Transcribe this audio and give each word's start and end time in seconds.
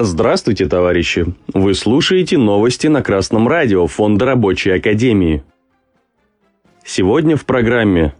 Здравствуйте, 0.00 0.66
товарищи! 0.66 1.26
Вы 1.52 1.74
слушаете 1.74 2.38
новости 2.38 2.86
на 2.86 3.02
Красном 3.02 3.48
радио 3.48 3.88
Фонда 3.88 4.26
Рабочей 4.26 4.70
Академии. 4.70 5.42
Сегодня 6.84 7.36
в 7.36 7.44
программе 7.44 8.14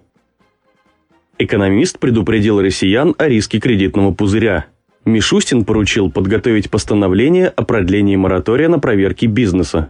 Экономист 1.38 2.00
предупредил 2.00 2.60
россиян 2.60 3.14
о 3.16 3.28
риске 3.28 3.60
кредитного 3.60 4.12
пузыря. 4.12 4.66
Мишустин 5.04 5.64
поручил 5.64 6.10
подготовить 6.10 6.68
постановление 6.68 7.46
о 7.46 7.62
продлении 7.62 8.16
моратория 8.16 8.66
на 8.66 8.80
проверки 8.80 9.26
бизнеса. 9.26 9.88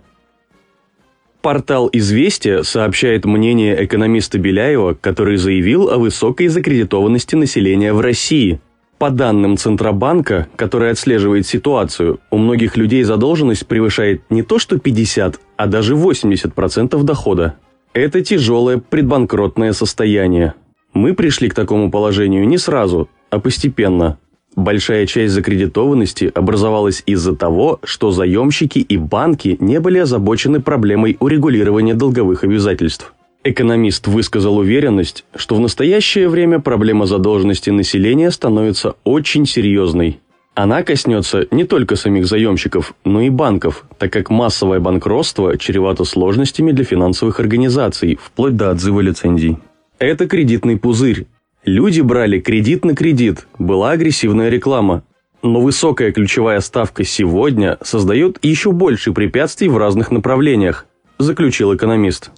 Портал 1.41 1.89
«Известия» 1.91 2.65
сообщает 2.65 3.25
мнение 3.25 3.83
экономиста 3.83 4.39
Беляева, 4.39 4.93
который 4.93 5.39
заявил 5.39 5.89
о 5.89 5.97
высокой 5.97 6.49
закредитованности 6.49 7.35
населения 7.35 7.95
в 7.95 8.03
России. 8.03 8.61
По 8.99 9.11
данным 9.11 9.57
Центробанка, 9.57 10.49
который 10.57 10.91
отслеживает 10.91 11.47
ситуацию, 11.47 12.19
у 12.31 12.39
многих 12.39 12.77
людей 12.77 13.05
задолженность 13.05 13.67
превышает 13.67 14.23
не 14.29 14.43
то 14.43 14.59
что 14.59 14.79
50, 14.79 15.39
а 15.57 15.67
даже 15.67 15.95
80% 15.95 17.03
дохода. 17.05 17.55
Это 17.93 18.23
тяжелое 18.23 18.79
предбанкротное 18.79 19.73
состояние. 19.73 20.55
Мы 20.93 21.15
пришли 21.15 21.49
к 21.49 21.55
такому 21.55 21.91
положению 21.91 22.47
не 22.49 22.59
сразу, 22.59 23.09
а 23.31 23.39
постепенно– 23.39 24.19
Большая 24.59 25.07
часть 25.07 25.35
закредитованности 25.35 26.33
образовалась 26.35 27.05
из-за 27.07 27.37
того, 27.37 27.79
что 27.85 28.11
заемщики 28.11 28.81
и 28.81 28.97
банки 28.97 29.57
не 29.61 29.79
были 29.79 29.99
озабочены 29.99 30.61
проблемой 30.61 31.17
урегулирования 31.21 31.95
долговых 31.95 32.43
обязательств. 32.43 33.15
Экономист 33.49 34.07
высказал 34.07 34.59
уверенность, 34.59 35.25
что 35.35 35.55
в 35.55 35.61
настоящее 35.61 36.29
время 36.29 36.61
проблема 36.61 37.07
задолженности 37.07 37.71
населения 37.71 38.31
становится 38.31 38.97
очень 39.05 39.47
серьезной. 39.47 40.21
Она 40.55 40.83
коснется 40.83 41.47
не 41.51 41.65
только 41.65 41.97
самих 41.97 42.27
заемщиков, 42.27 42.95
но 43.07 43.23
и 43.23 43.31
банков, 43.31 43.87
так 43.97 44.13
как 44.13 44.29
массовое 44.29 44.81
банкротство 44.81 45.57
чревато 45.57 46.05
сложностями 46.05 46.73
для 46.73 46.85
финансовых 46.85 47.41
организаций, 47.41 48.19
вплоть 48.23 48.55
до 48.55 48.71
отзыва 48.71 49.01
лицензий. 49.01 49.57
Это 49.99 50.29
кредитный 50.29 50.77
пузырь, 50.77 51.25
Люди 51.65 52.03
брали 52.03 52.39
кредит 52.39 52.85
на 52.85 52.95
кредит, 52.95 53.47
была 53.59 53.93
агрессивная 53.93 54.51
реклама. 54.51 55.05
Но 55.43 55.61
высокая 55.63 56.13
ключевая 56.13 56.61
ставка 56.61 57.03
сегодня 57.03 57.79
создает 57.83 58.39
еще 58.43 58.73
больше 58.73 59.13
препятствий 59.13 59.69
в 59.69 59.79
разных 59.79 60.11
направлениях, 60.11 60.85
заключил 61.19 61.75
экономист. 61.75 62.31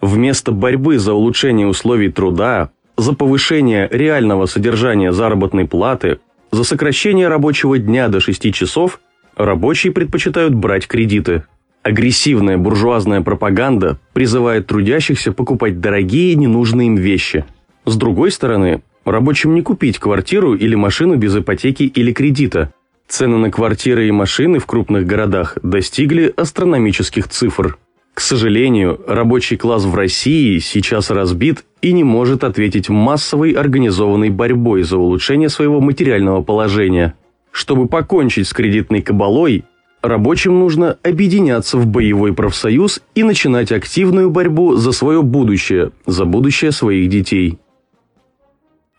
Вместо 0.00 0.52
борьбы 0.52 0.98
за 0.98 1.12
улучшение 1.12 1.66
условий 1.66 2.10
труда, 2.10 2.70
за 2.96 3.12
повышение 3.12 3.88
реального 3.90 4.46
содержания 4.46 5.12
заработной 5.12 5.66
платы, 5.66 6.18
за 6.50 6.64
сокращение 6.64 7.28
рабочего 7.28 7.78
дня 7.78 8.08
до 8.08 8.20
6 8.20 8.52
часов, 8.54 9.00
рабочие 9.36 9.92
предпочитают 9.92 10.54
брать 10.54 10.86
кредиты. 10.86 11.44
Агрессивная 11.82 12.58
буржуазная 12.58 13.20
пропаганда 13.20 13.98
призывает 14.12 14.66
трудящихся 14.66 15.32
покупать 15.32 15.80
дорогие 15.80 16.34
ненужные 16.34 16.88
им 16.88 16.96
вещи– 16.96 17.44
с 17.88 17.96
другой 17.96 18.30
стороны, 18.30 18.82
рабочим 19.06 19.54
не 19.54 19.62
купить 19.62 19.98
квартиру 19.98 20.54
или 20.54 20.74
машину 20.74 21.16
без 21.16 21.34
ипотеки 21.34 21.84
или 21.84 22.12
кредита. 22.12 22.70
Цены 23.08 23.38
на 23.38 23.50
квартиры 23.50 24.06
и 24.06 24.10
машины 24.10 24.58
в 24.58 24.66
крупных 24.66 25.06
городах 25.06 25.56
достигли 25.62 26.30
астрономических 26.36 27.28
цифр. 27.28 27.78
К 28.18 28.20
сожалению, 28.20 29.00
рабочий 29.06 29.56
класс 29.56 29.84
в 29.84 29.94
России 29.94 30.58
сейчас 30.58 31.10
разбит 31.10 31.64
и 31.80 31.92
не 31.92 32.02
может 32.02 32.42
ответить 32.42 32.88
массовой 32.88 33.52
организованной 33.52 34.28
борьбой 34.28 34.82
за 34.82 34.96
улучшение 34.96 35.48
своего 35.48 35.80
материального 35.80 36.42
положения. 36.42 37.14
Чтобы 37.52 37.86
покончить 37.86 38.48
с 38.48 38.52
кредитной 38.52 39.02
кабалой, 39.02 39.64
рабочим 40.02 40.58
нужно 40.58 40.98
объединяться 41.04 41.78
в 41.78 41.86
боевой 41.86 42.32
профсоюз 42.34 43.00
и 43.14 43.22
начинать 43.22 43.70
активную 43.70 44.30
борьбу 44.30 44.74
за 44.74 44.90
свое 44.90 45.22
будущее, 45.22 45.92
за 46.04 46.24
будущее 46.24 46.72
своих 46.72 47.08
детей. 47.08 47.60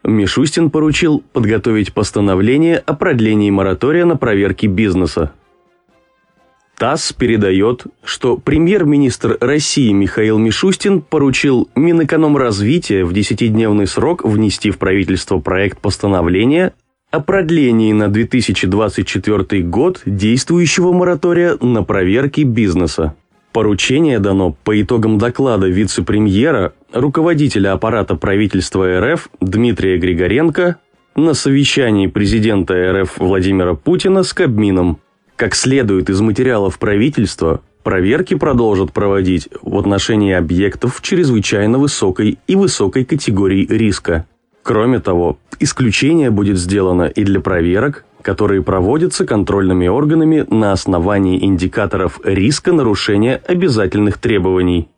Мишустин 0.05 0.69
поручил 0.69 1.21
подготовить 1.33 1.93
постановление 1.93 2.77
о 2.77 2.93
продлении 2.93 3.51
моратория 3.51 4.05
на 4.05 4.15
проверки 4.15 4.65
бизнеса. 4.65 5.33
ТАСС 6.79 7.11
передает, 7.11 7.83
что 8.05 8.37
премьер-министр 8.37 9.37
России 9.41 9.91
Михаил 9.91 10.37
Мишустин 10.37 11.01
поручил 11.01 11.69
Минэкономразвития 11.75 13.03
в 13.03 13.11
10-дневный 13.11 13.85
срок 13.85 14.23
внести 14.23 14.71
в 14.71 14.77
правительство 14.77 15.39
проект 15.39 15.79
постановления 15.79 16.73
о 17.11 17.19
продлении 17.19 17.91
на 17.91 18.07
2024 18.07 19.61
год 19.63 20.01
действующего 20.05 20.93
моратория 20.93 21.57
на 21.59 21.83
проверки 21.83 22.41
бизнеса. 22.41 23.13
Поручение 23.51 24.19
дано 24.19 24.55
по 24.63 24.81
итогам 24.81 25.17
доклада 25.17 25.67
вице-премьера, 25.67 26.73
руководителя 26.93 27.73
аппарата 27.73 28.15
правительства 28.15 29.01
РФ 29.01 29.27
Дмитрия 29.41 29.97
Григоренко 29.97 30.77
на 31.17 31.33
совещании 31.33 32.07
президента 32.07 32.73
РФ 32.93 33.17
Владимира 33.17 33.73
Путина 33.73 34.23
с 34.23 34.33
Кабмином. 34.33 34.99
Как 35.39 35.55
следует 35.55 36.09
из 36.09 36.19
материалов 36.19 36.77
правительства, 36.79 37.61
проверки 37.83 38.33
продолжат 38.33 38.91
проводить 38.91 39.47
в 39.61 39.77
отношении 39.77 40.33
объектов 40.33 40.99
чрезвычайно 41.01 41.77
высокой 41.77 42.39
и 42.45 42.55
высокой 42.57 43.05
категории 43.05 43.65
риска. 43.65 44.25
Кроме 44.63 44.99
того, 44.99 45.39
исключение 45.61 46.29
будет 46.29 46.57
сделано 46.57 47.03
и 47.03 47.23
для 47.23 47.39
проверок, 47.39 48.03
которые 48.21 48.63
проводятся 48.63 49.25
контрольными 49.25 49.87
органами 49.87 50.45
на 50.49 50.73
основании 50.73 51.41
индикаторов 51.41 52.19
риска 52.25 52.73
нарушения 52.73 53.41
обязательных 53.47 54.17
требований. 54.17 54.89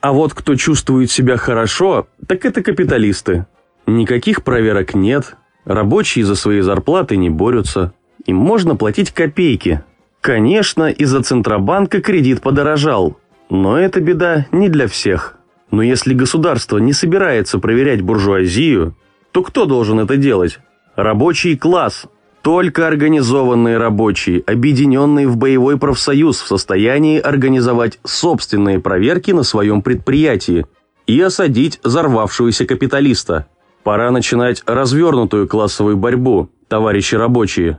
А 0.00 0.12
вот 0.12 0.34
кто 0.34 0.54
чувствует 0.54 1.10
себя 1.10 1.36
хорошо, 1.36 2.06
так 2.28 2.44
это 2.44 2.62
капиталисты. 2.62 3.46
Никаких 3.88 4.44
проверок 4.44 4.94
нет, 4.94 5.34
рабочие 5.64 6.24
за 6.24 6.36
свои 6.36 6.60
зарплаты 6.60 7.16
не 7.16 7.28
борются, 7.28 7.92
им 8.30 8.36
можно 8.36 8.76
платить 8.76 9.12
копейки. 9.12 9.82
Конечно, 10.20 10.90
из-за 10.90 11.22
Центробанка 11.22 12.00
кредит 12.00 12.40
подорожал, 12.40 13.18
но 13.48 13.78
это 13.78 14.00
беда 14.00 14.46
не 14.52 14.68
для 14.68 14.86
всех. 14.86 15.36
Но 15.70 15.82
если 15.82 16.14
государство 16.14 16.78
не 16.78 16.92
собирается 16.92 17.58
проверять 17.58 18.02
буржуазию, 18.02 18.96
то 19.32 19.42
кто 19.42 19.66
должен 19.66 20.00
это 20.00 20.16
делать? 20.16 20.58
Рабочий 20.96 21.56
класс. 21.56 22.06
Только 22.42 22.86
организованные 22.86 23.76
рабочие, 23.76 24.42
объединенные 24.46 25.28
в 25.28 25.36
боевой 25.36 25.78
профсоюз, 25.78 26.40
в 26.40 26.46
состоянии 26.46 27.20
организовать 27.20 27.98
собственные 28.02 28.80
проверки 28.80 29.30
на 29.32 29.42
своем 29.42 29.82
предприятии 29.82 30.66
и 31.06 31.20
осадить 31.20 31.80
взорвавшегося 31.84 32.64
капиталиста. 32.64 33.46
Пора 33.82 34.10
начинать 34.10 34.62
развернутую 34.64 35.48
классовую 35.48 35.98
борьбу, 35.98 36.48
товарищи 36.68 37.14
рабочие. 37.14 37.78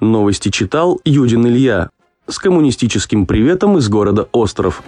Новости 0.00 0.50
читал 0.50 1.00
Юдин 1.04 1.46
Илья 1.46 1.90
с 2.28 2.38
коммунистическим 2.38 3.26
приветом 3.26 3.78
из 3.78 3.88
города 3.88 4.28
Остров. 4.32 4.82